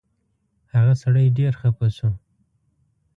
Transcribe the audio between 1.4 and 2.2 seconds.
خفه شو.